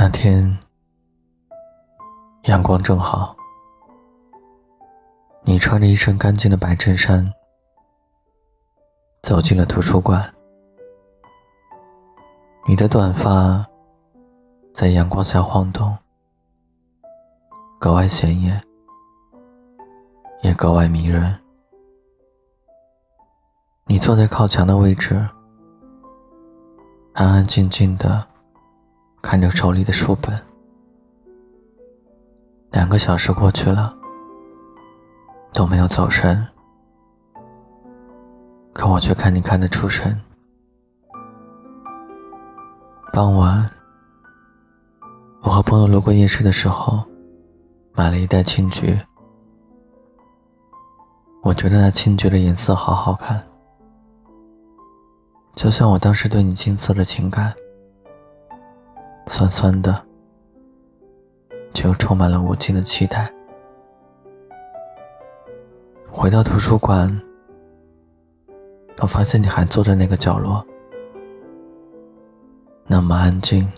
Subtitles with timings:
[0.00, 0.56] 那天
[2.44, 3.34] 阳光正好，
[5.42, 7.28] 你穿着一身干净的白衬衫，
[9.24, 10.32] 走进了图书馆。
[12.64, 13.66] 你的短发
[14.72, 15.98] 在阳光下晃动，
[17.80, 18.62] 格外显眼，
[20.42, 21.36] 也格外迷人。
[23.84, 25.28] 你坐在靠墙的位置，
[27.14, 28.27] 安安静静的。
[29.20, 30.40] 看着手里的书本，
[32.70, 33.94] 两个小时过去了，
[35.52, 36.46] 都没有走神，
[38.72, 40.18] 可我却看你看得出神。
[43.12, 43.68] 傍晚，
[45.42, 47.04] 我和朋友路过夜市的时候，
[47.92, 48.98] 买了一袋青桔。
[51.42, 53.44] 我觉得那青桔的颜色好好看，
[55.54, 57.52] 就像我当时对你青涩的情感。
[59.38, 60.04] 酸酸的，
[61.72, 63.32] 却又充满了无尽的期待。
[66.10, 67.08] 回到图书馆，
[68.98, 70.66] 我发现你还坐在那个角落，
[72.84, 73.70] 那么安静，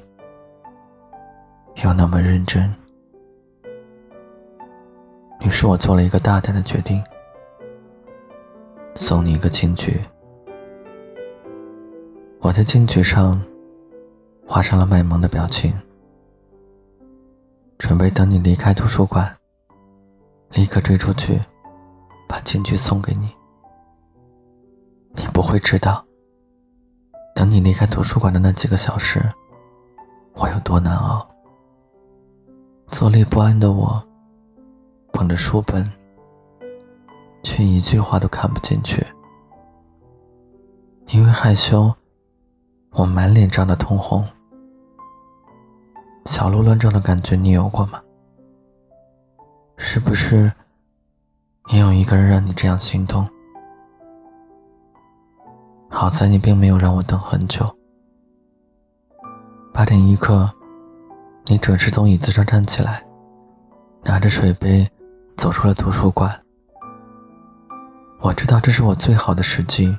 [1.84, 2.74] 又那么认真。
[5.40, 7.04] 于是我做了一个大胆的决定，
[8.94, 10.00] 送你一个金桔。
[12.40, 13.38] 我在金桔上。
[14.52, 15.72] 画上了卖萌的表情，
[17.78, 19.32] 准备等你离开图书馆，
[20.50, 21.40] 立刻追出去，
[22.26, 23.30] 把金桔送给你。
[25.12, 26.04] 你不会知道，
[27.32, 29.22] 等你离开图书馆的那几个小时，
[30.34, 31.24] 我有多难熬。
[32.88, 34.02] 坐立不安的我，
[35.12, 35.88] 捧着书本，
[37.44, 39.06] 却一句话都看不进去，
[41.10, 41.94] 因为害羞，
[42.90, 44.26] 我满脸涨得通红。
[46.26, 48.00] 小鹿乱撞的感觉，你有过吗？
[49.76, 50.52] 是不是
[51.72, 53.26] 也有一个人让你这样心动？
[55.88, 57.66] 好在你并没有让我等很久。
[59.72, 60.48] 八点一刻，
[61.46, 63.04] 你准时从椅子上站起来，
[64.04, 64.88] 拿着水杯
[65.36, 66.38] 走出了图书馆。
[68.20, 69.96] 我知道这是我最好的时机，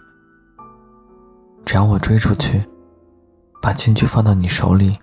[1.66, 2.64] 只要我追出去，
[3.62, 4.98] 把金桔放到你手里。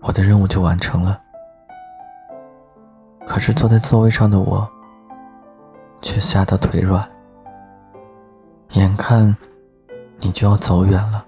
[0.00, 1.20] 我的任务就完成了，
[3.26, 4.66] 可是坐在座位上的我，
[6.00, 7.06] 却吓得腿软。
[8.72, 9.36] 眼看
[10.18, 11.24] 你就要走远了，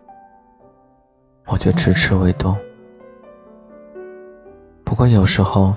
[1.46, 2.56] 我却迟迟未动。
[4.84, 5.74] 不过有时候，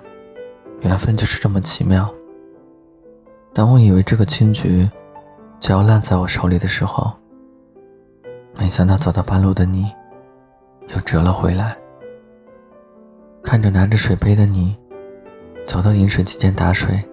[0.81, 2.09] 缘分就是这么奇妙。
[3.53, 4.89] 当我以为这个青桔
[5.59, 7.11] 就要烂在我手里的时候，
[8.55, 9.91] 没想到走到半路的你，
[10.89, 11.77] 又折了回来。
[13.43, 14.75] 看着拿着水杯的你，
[15.67, 17.03] 走到饮水机前打水，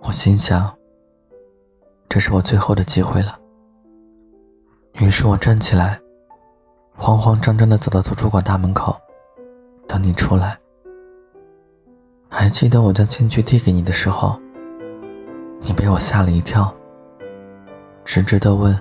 [0.00, 0.74] 我心想：
[2.08, 3.38] 这是我最后的机会了。
[4.94, 6.00] 于是我站起来，
[6.96, 8.96] 慌慌张张地走到图书馆大门口，
[9.86, 10.58] 等你出来。
[12.28, 14.40] 还记得我将青桔递给你的时候，
[15.60, 16.74] 你被我吓了一跳，
[18.02, 18.74] 直直地问：“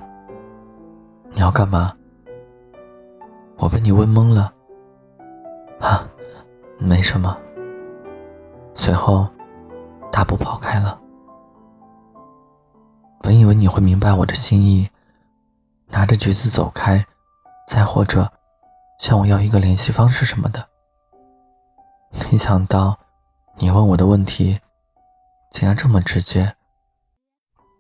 [1.36, 1.94] 你要干嘛？”
[3.58, 4.55] 我被你问懵了。
[5.80, 6.08] 啊，
[6.78, 7.38] 没什么。
[8.74, 9.28] 随后，
[10.12, 11.00] 大步跑开了。
[13.22, 14.90] 本以为你会明白我的心意，
[15.88, 17.06] 拿着橘子走开，
[17.68, 18.32] 再或者
[19.00, 20.68] 向我要一个联系方式什么的。
[22.32, 22.98] 没想到，
[23.58, 24.60] 你问我的问题，
[25.52, 26.56] 竟然这么直接，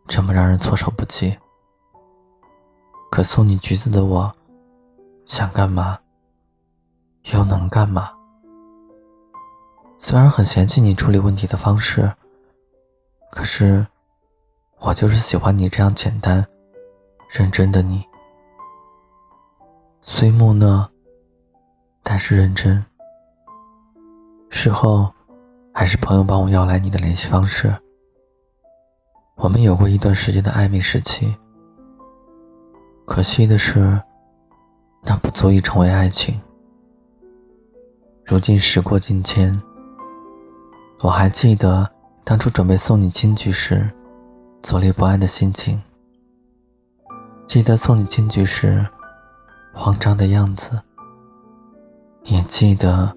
[0.08, 1.38] 这么让人措手不及。
[3.12, 4.34] 可送你橘子的我，
[5.26, 5.98] 想干嘛？
[7.34, 8.12] 又能干嘛？
[9.98, 12.12] 虽然很嫌弃你处理问题的方式，
[13.32, 13.86] 可是
[14.80, 16.46] 我就是喜欢你这样简单、
[17.30, 18.06] 认真的你。
[20.02, 20.88] 虽木讷，
[22.04, 22.86] 但是认真。
[24.52, 25.12] 事后，
[25.74, 27.76] 还是朋友帮我要来你的联系方式。
[29.36, 31.36] 我们有过一段时间的暧昧时期，
[33.06, 34.00] 可惜的是，
[35.02, 36.40] 那不足以成为爱情。
[38.28, 39.62] 如今时过境迁，
[41.02, 41.88] 我还记得
[42.24, 43.88] 当初准备送你金桔时，
[44.64, 45.80] 坐立不安的心情；
[47.46, 48.84] 记得送你金桔时，
[49.76, 50.72] 慌张的样子；
[52.24, 53.16] 也记得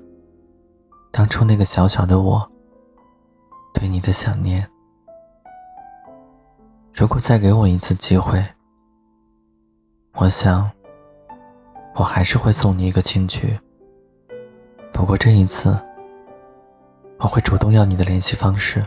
[1.10, 2.46] 当初那个小小的我
[3.72, 4.68] 对你的想念。
[6.92, 8.44] 如果再给我一次机会，
[10.16, 10.70] 我想，
[11.94, 13.58] 我还是会送你一个青桔。
[14.98, 15.78] 不过这一次，
[17.20, 18.84] 我会主动要你的联系方式，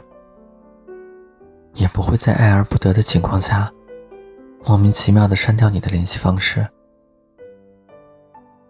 [1.73, 3.71] 也不会在爱而不得的情况下，
[4.65, 6.67] 莫名其妙的删掉你的联系方式。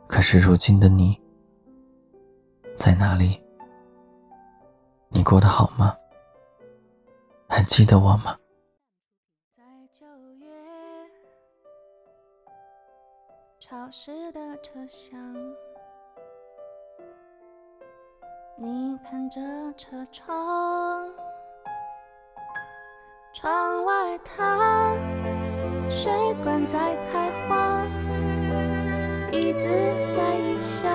[0.05, 1.19] 可是如今的你，
[2.77, 3.41] 在哪里？
[5.09, 5.97] 你过得好吗？
[7.49, 8.37] 还记得我吗？
[13.59, 15.17] 潮湿的车厢，
[18.63, 19.41] 你看着
[19.75, 21.09] 车窗，
[23.33, 24.93] 窗外它
[25.89, 26.11] 水
[26.43, 27.81] 管在开花。
[29.31, 29.67] 椅子
[30.11, 30.91] 在异乡，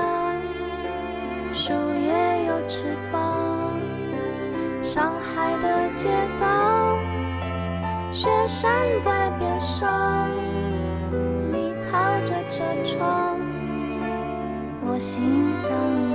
[1.53, 3.73] 树叶有翅膀。
[4.81, 6.09] 上海的街
[6.41, 6.97] 道，
[8.13, 8.71] 雪山
[9.03, 10.31] 在边上。
[11.51, 13.41] 你靠着车窗，
[14.83, 16.06] 我心脏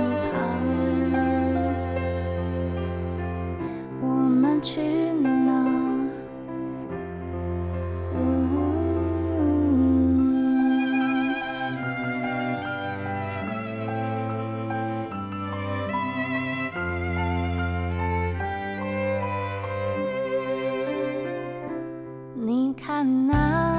[22.44, 23.71] 你看那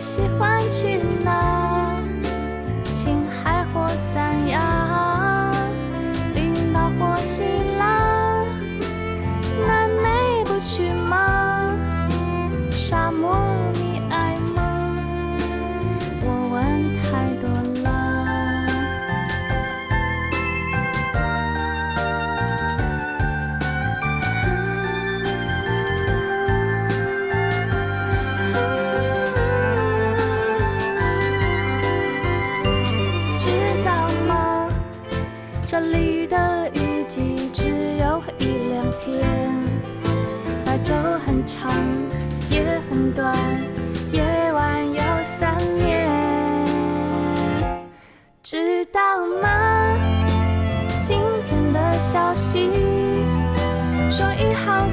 [0.00, 1.55] 喜欢去哪？
[35.68, 37.66] 这里的雨季只
[37.98, 39.26] 有一两天，
[40.64, 40.94] 白昼
[41.26, 41.72] 很长，
[42.48, 43.36] 夜很短，
[44.12, 44.22] 夜
[44.52, 46.08] 晚有三年，
[48.44, 49.00] 知道
[49.42, 49.98] 吗？
[51.02, 51.18] 今
[51.48, 52.70] 天的消息
[54.08, 54.86] 说一号